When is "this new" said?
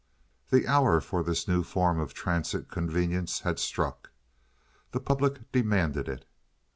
1.21-1.61